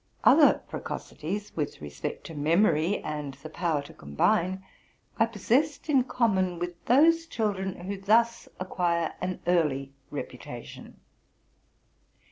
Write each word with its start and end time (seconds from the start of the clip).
Other 0.23 0.63
precocities, 0.67 1.55
with 1.55 1.79
respect 1.79 2.23
to 2.23 2.33
memory 2.33 3.03
and 3.03 3.35
the 3.35 3.51
power 3.51 3.83
to 3.83 3.93
combine, 3.93 4.63
I 5.19 5.27
possessed 5.27 5.89
in 5.89 6.05
common 6.05 6.57
with 6.57 6.83
those 6.85 7.27
children 7.27 7.75
who 7.81 7.99
thus 8.01 8.49
acquire 8.59 9.13
an 9.21 9.41
early 9.45 9.93
reputation. 10.09 10.99